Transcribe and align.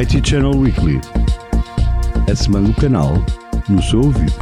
IT 0.00 0.26
Channel 0.26 0.56
Weekly. 0.56 0.98
A 2.26 2.34
semana 2.34 2.68
do 2.68 2.74
canal 2.80 3.12
no 3.68 3.82
seu 3.82 4.00
ouvido. 4.00 4.32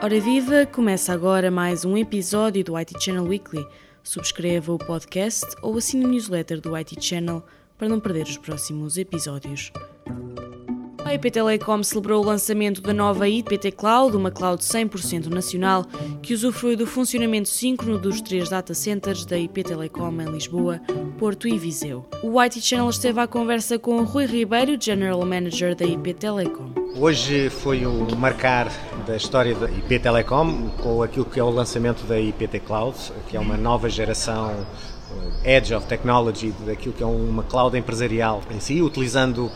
Ora 0.00 0.20
viva, 0.20 0.64
começa 0.66 1.12
agora 1.12 1.50
mais 1.50 1.84
um 1.84 1.96
episódio 1.96 2.62
do 2.62 2.78
IT 2.78 3.02
Channel 3.02 3.24
Weekly. 3.24 3.66
Subscreva 4.04 4.72
o 4.72 4.78
podcast 4.78 5.44
ou 5.60 5.76
assine 5.76 6.04
a 6.04 6.08
newsletter 6.08 6.60
do 6.60 6.76
IT 6.76 7.04
Channel 7.04 7.42
para 7.78 7.88
não 7.88 8.00
perder 8.00 8.24
os 8.24 8.36
próximos 8.36 8.98
episódios. 8.98 9.72
A 11.08 11.14
IP 11.14 11.30
Telecom 11.30 11.82
celebrou 11.82 12.22
o 12.22 12.26
lançamento 12.26 12.82
da 12.82 12.92
nova 12.92 13.26
IPT 13.26 13.72
Cloud, 13.72 14.14
uma 14.14 14.30
cloud 14.30 14.62
100% 14.62 15.28
nacional 15.28 15.86
que 16.20 16.34
usufrui 16.34 16.76
do 16.76 16.86
funcionamento 16.86 17.48
síncrono 17.48 17.98
dos 17.98 18.20
três 18.20 18.50
data 18.50 18.74
centers 18.74 19.24
da 19.24 19.38
IP 19.38 19.64
Telecom 19.64 20.20
em 20.20 20.30
Lisboa, 20.30 20.82
Porto 21.16 21.48
e 21.48 21.56
Viseu. 21.56 22.04
O 22.22 22.38
IT 22.38 22.60
Channel 22.60 22.90
esteve 22.90 23.20
à 23.20 23.26
conversa 23.26 23.78
com 23.78 24.02
Rui 24.02 24.26
Ribeiro, 24.26 24.76
General 24.78 25.24
Manager 25.24 25.74
da 25.74 25.86
IP 25.86 26.12
Telecom. 26.12 26.72
Hoje 26.94 27.48
foi 27.48 27.86
o 27.86 28.14
marcar 28.14 28.70
da 29.06 29.16
história 29.16 29.54
da 29.54 29.70
IP 29.70 30.00
Telecom 30.00 30.68
com 30.82 31.02
aquilo 31.02 31.24
que 31.24 31.40
é 31.40 31.42
o 31.42 31.48
lançamento 31.48 32.04
da 32.04 32.20
IPT 32.20 32.60
Cloud, 32.60 32.98
que 33.28 33.36
é 33.36 33.40
uma 33.40 33.56
nova 33.56 33.88
geração 33.88 34.66
Edge 35.44 35.74
of 35.74 35.86
Technology 35.86 36.52
daquilo 36.66 36.94
que 36.94 37.02
é 37.02 37.06
uma 37.06 37.42
cloud 37.42 37.76
empresarial 37.76 38.42
em 38.50 38.60
si, 38.60 38.82
utilizando 38.82 39.50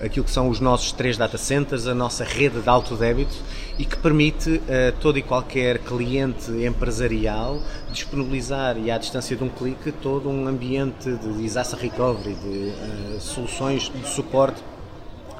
aquilo 0.00 0.24
que 0.24 0.30
são 0.30 0.48
os 0.48 0.58
nossos 0.58 0.92
três 0.92 1.16
data 1.16 1.38
centers, 1.38 1.86
a 1.86 1.94
nossa 1.94 2.24
rede 2.24 2.60
de 2.60 2.68
alto 2.68 2.96
débito 2.96 3.36
e 3.78 3.84
que 3.84 3.96
permite 3.96 4.60
a 4.68 4.92
todo 5.00 5.18
e 5.18 5.22
qualquer 5.22 5.78
cliente 5.78 6.50
empresarial 6.50 7.60
disponibilizar 7.90 8.76
e 8.76 8.90
à 8.90 8.98
distância 8.98 9.36
de 9.36 9.44
um 9.44 9.48
clique 9.48 9.92
todo 9.92 10.28
um 10.28 10.46
ambiente 10.48 11.10
de 11.10 11.32
disaster 11.34 11.78
recovery, 11.78 12.34
de 12.34 12.48
uh, 12.48 13.20
soluções 13.20 13.90
de 13.94 14.08
suporte 14.08 14.60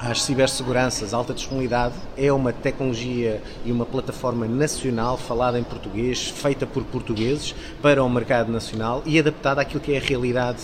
às 0.03 0.23
ciberseguranças, 0.23 1.15
alta 1.15 1.33
disponibilidade, 1.33 1.95
é 2.17 2.33
uma 2.33 2.53
tecnologia 2.53 3.41
e 3.65 3.71
uma 3.71 3.87
plataforma 3.87 4.47
nacional 4.49 5.17
falada 5.17 5.59
em 5.59 5.63
português, 5.63 6.29
feita 6.29 6.67
por 6.67 6.83
portugueses 6.85 7.55
para 7.81 8.03
o 8.03 8.11
mercado 8.11 8.51
nacional 8.51 9.03
e 9.07 9.19
adaptada 9.19 9.61
àquilo 9.61 9.81
que 9.81 9.93
é 9.93 9.99
a 9.99 10.01
realidade 10.01 10.61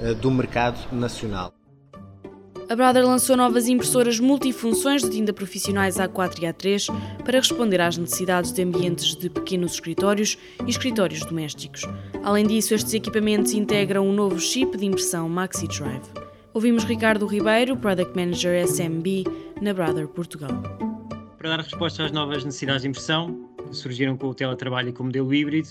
uh, 0.00 0.14
do 0.16 0.30
mercado 0.30 0.78
nacional. 0.92 1.54
A 2.68 2.76
Brother 2.76 3.04
lançou 3.04 3.36
novas 3.36 3.66
impressoras 3.68 4.20
multifunções 4.20 5.02
de 5.02 5.10
tinta 5.10 5.32
profissionais 5.32 5.96
A4 5.96 6.38
e 6.38 6.46
A3 6.46 6.86
para 7.24 7.38
responder 7.38 7.80
às 7.80 7.96
necessidades 7.96 8.52
de 8.52 8.62
ambientes 8.62 9.16
de 9.16 9.28
pequenos 9.28 9.72
escritórios 9.72 10.38
e 10.64 10.70
escritórios 10.70 11.24
domésticos. 11.24 11.82
Além 12.22 12.46
disso, 12.46 12.74
estes 12.74 12.94
equipamentos 12.94 13.52
integram 13.52 14.06
um 14.06 14.12
novo 14.12 14.38
chip 14.38 14.76
de 14.76 14.86
impressão 14.86 15.28
MaxiDrive. 15.28 16.30
Ouvimos 16.52 16.82
Ricardo 16.82 17.26
Ribeiro, 17.26 17.76
Product 17.76 18.12
Manager 18.16 18.66
SMB, 18.66 19.24
na 19.62 19.72
Brother 19.72 20.08
Portugal. 20.08 20.50
Para 21.38 21.50
dar 21.50 21.60
resposta 21.60 22.04
às 22.04 22.10
novas 22.10 22.44
necessidades 22.44 22.82
de 22.82 22.88
impressão, 22.88 23.48
que 23.68 23.76
surgiram 23.76 24.16
com 24.16 24.26
o 24.26 24.34
teletrabalho 24.34 24.88
e 24.88 24.92
com 24.92 25.04
o 25.04 25.06
modelo 25.06 25.32
híbrido, 25.32 25.68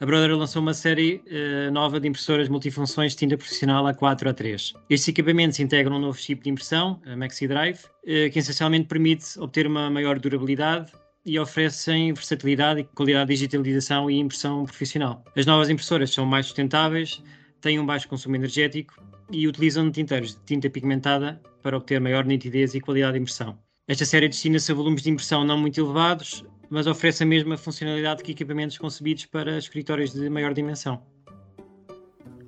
a 0.00 0.06
Brother 0.06 0.34
lançou 0.34 0.62
uma 0.62 0.72
série 0.72 1.22
uh, 1.26 1.70
nova 1.70 2.00
de 2.00 2.08
impressoras 2.08 2.48
multifunções 2.48 3.12
de 3.12 3.18
tinta 3.18 3.36
profissional 3.36 3.84
A4 3.84 4.30
a 4.30 4.32
3. 4.32 4.72
Estes 4.88 5.08
equipamentos 5.08 5.60
integram 5.60 5.96
um 5.96 6.00
novo 6.00 6.18
chip 6.18 6.42
de 6.42 6.48
impressão, 6.48 6.98
a 7.04 7.14
MaxiDrive, 7.14 7.78
uh, 7.78 8.30
que 8.32 8.38
essencialmente 8.38 8.86
permite 8.86 9.38
obter 9.38 9.66
uma 9.66 9.90
maior 9.90 10.18
durabilidade 10.18 10.90
e 11.26 11.38
oferecem 11.38 12.14
versatilidade 12.14 12.80
e 12.80 12.84
qualidade 12.84 13.28
de 13.28 13.34
digitalização 13.34 14.10
e 14.10 14.18
impressão 14.18 14.64
profissional. 14.64 15.22
As 15.36 15.44
novas 15.44 15.68
impressoras 15.68 16.14
são 16.14 16.24
mais 16.24 16.46
sustentáveis, 16.46 17.22
têm 17.60 17.78
um 17.78 17.84
baixo 17.84 18.08
consumo 18.08 18.36
energético 18.36 18.94
e 19.30 19.46
utilizam 19.48 19.90
tinteiros 19.90 20.34
de 20.34 20.40
tinta 20.44 20.70
pigmentada 20.70 21.40
para 21.62 21.76
obter 21.76 22.00
maior 22.00 22.24
nitidez 22.24 22.74
e 22.74 22.80
qualidade 22.80 23.14
de 23.14 23.20
impressão. 23.20 23.58
Esta 23.86 24.04
série 24.04 24.28
destina-se 24.28 24.72
a 24.72 24.74
volumes 24.74 25.02
de 25.02 25.10
impressão 25.10 25.44
não 25.44 25.58
muito 25.58 25.80
elevados, 25.80 26.44
mas 26.70 26.86
oferece 26.86 27.22
a 27.22 27.26
mesma 27.26 27.56
funcionalidade 27.56 28.22
que 28.22 28.32
equipamentos 28.32 28.78
concebidos 28.78 29.26
para 29.26 29.58
escritórios 29.58 30.12
de 30.12 30.28
maior 30.30 30.54
dimensão. 30.54 31.02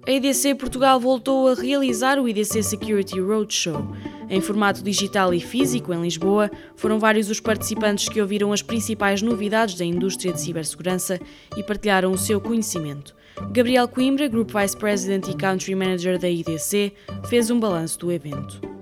A 0.06 0.10
IDC 0.10 0.54
Portugal 0.54 1.00
voltou 1.00 1.48
a 1.48 1.54
realizar 1.54 2.18
o 2.18 2.28
IDC 2.28 2.62
Security 2.62 3.20
Roadshow. 3.20 3.84
Em 4.28 4.40
formato 4.40 4.82
digital 4.82 5.32
e 5.32 5.40
físico, 5.40 5.94
em 5.94 6.02
Lisboa, 6.02 6.50
foram 6.74 6.98
vários 6.98 7.30
os 7.30 7.38
participantes 7.38 8.08
que 8.08 8.20
ouviram 8.20 8.52
as 8.52 8.60
principais 8.60 9.22
novidades 9.22 9.76
da 9.76 9.84
indústria 9.84 10.32
de 10.32 10.40
cibersegurança 10.40 11.20
e 11.56 11.62
partilharam 11.62 12.10
o 12.10 12.18
seu 12.18 12.40
conhecimento. 12.40 13.14
Gabriel 13.52 13.86
Coimbra, 13.86 14.28
Group 14.28 14.50
Vice 14.50 14.76
President 14.76 15.28
e 15.28 15.36
Country 15.36 15.74
Manager 15.74 16.18
da 16.18 16.28
IDC, 16.28 16.92
fez 17.28 17.50
um 17.50 17.60
balanço 17.60 17.98
do 18.00 18.10
evento 18.10 18.75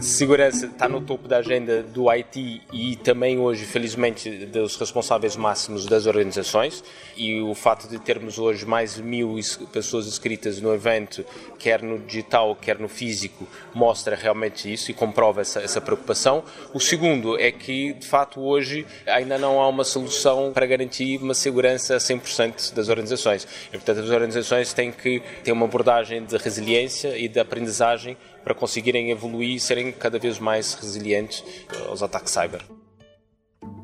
segurança 0.00 0.66
está 0.66 0.88
no 0.88 1.00
topo 1.00 1.28
da 1.28 1.38
agenda 1.38 1.82
do 1.82 2.08
IT 2.10 2.62
e 2.72 2.96
também 2.96 3.38
hoje, 3.38 3.64
felizmente, 3.64 4.30
dos 4.46 4.76
responsáveis 4.76 5.36
máximos 5.36 5.86
das 5.86 6.06
organizações. 6.06 6.82
E 7.16 7.40
o 7.40 7.54
fato 7.54 7.88
de 7.88 7.98
termos 7.98 8.38
hoje 8.38 8.64
mais 8.64 8.98
mil 8.98 9.38
pessoas 9.72 10.06
inscritas 10.06 10.60
no 10.60 10.72
evento, 10.74 11.24
quer 11.58 11.82
no 11.82 11.98
digital, 11.98 12.56
quer 12.56 12.78
no 12.78 12.88
físico, 12.88 13.46
mostra 13.74 14.16
realmente 14.16 14.72
isso 14.72 14.90
e 14.90 14.94
comprova 14.94 15.40
essa, 15.40 15.60
essa 15.60 15.80
preocupação. 15.80 16.42
O 16.72 16.80
segundo 16.80 17.38
é 17.38 17.50
que, 17.50 17.92
de 17.94 18.06
fato, 18.06 18.40
hoje 18.40 18.86
ainda 19.06 19.38
não 19.38 19.60
há 19.60 19.68
uma 19.68 19.84
solução 19.84 20.52
para 20.52 20.66
garantir 20.66 21.18
uma 21.18 21.34
segurança 21.34 21.96
100% 21.96 22.74
das 22.74 22.88
organizações. 22.88 23.46
E, 23.68 23.72
portanto, 23.72 24.00
as 24.00 24.10
organizações 24.10 24.72
têm 24.72 24.90
que 24.90 25.22
ter 25.44 25.52
uma 25.52 25.66
abordagem 25.66 26.24
de 26.24 26.36
resiliência 26.36 27.16
e 27.16 27.28
de 27.28 27.38
aprendizagem 27.38 28.16
para 28.42 28.54
conseguirem 28.54 29.10
evoluir 29.10 29.56
e 29.56 29.60
serem 29.60 29.81
cada 29.90 30.18
vez 30.18 30.38
mais 30.38 30.74
resilientes 30.74 31.42
eh, 31.72 31.88
aos 31.88 32.02
ataques 32.02 32.30
cyber. 32.30 32.62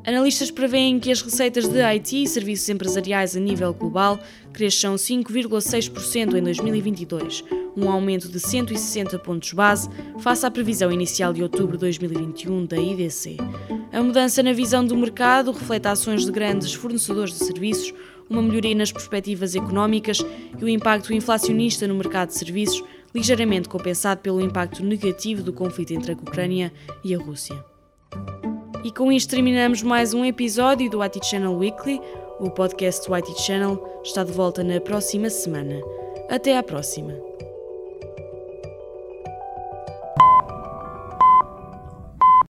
Analistas 0.06 0.50
preveem 0.50 0.98
que 0.98 1.10
as 1.10 1.20
receitas 1.20 1.68
de 1.68 1.82
IT 1.82 2.22
e 2.22 2.26
serviços 2.26 2.68
empresariais 2.68 3.36
a 3.36 3.40
nível 3.40 3.74
global 3.74 4.18
cresçam 4.54 4.94
5,6% 4.94 6.34
em 6.34 6.42
2022, 6.42 7.44
um 7.76 7.90
aumento 7.90 8.28
de 8.28 8.40
160 8.40 9.18
pontos 9.18 9.52
base 9.52 9.88
face 10.20 10.46
à 10.46 10.50
previsão 10.50 10.90
inicial 10.90 11.32
de 11.34 11.42
outubro 11.42 11.76
de 11.76 11.80
2021 11.80 12.64
da 12.64 12.78
IDC. 12.78 13.36
A 13.92 14.02
mudança 14.02 14.42
na 14.42 14.52
visão 14.52 14.84
do 14.84 14.96
mercado 14.96 15.52
reflete 15.52 15.88
ações 15.88 16.24
de 16.24 16.32
grandes 16.32 16.72
fornecedores 16.72 17.34
de 17.34 17.44
serviços, 17.44 17.92
uma 18.30 18.42
melhoria 18.42 18.74
nas 18.74 18.92
perspectivas 18.92 19.54
económicas 19.54 20.18
e 20.58 20.64
o 20.64 20.68
impacto 20.68 21.12
inflacionista 21.12 21.86
no 21.86 21.94
mercado 21.94 22.28
de 22.28 22.38
serviços 22.38 22.82
ligeiramente 23.14 23.68
compensado 23.68 24.20
pelo 24.20 24.40
impacto 24.40 24.82
negativo 24.82 25.42
do 25.42 25.52
conflito 25.52 25.92
entre 25.92 26.12
a 26.12 26.14
Ucrânia 26.14 26.72
e 27.04 27.14
a 27.14 27.18
Rússia. 27.18 27.64
E 28.84 28.92
com 28.92 29.10
isto 29.10 29.30
terminamos 29.30 29.82
mais 29.82 30.14
um 30.14 30.24
episódio 30.24 30.88
do 30.88 31.02
IT 31.02 31.24
Channel 31.24 31.56
Weekly. 31.56 32.00
O 32.38 32.50
podcast 32.50 33.08
do 33.08 33.14
IT 33.16 33.42
Channel 33.42 34.00
está 34.04 34.22
de 34.22 34.32
volta 34.32 34.62
na 34.62 34.80
próxima 34.80 35.28
semana. 35.28 35.80
Até 36.28 36.56
à 36.56 36.62
próxima! 36.62 37.47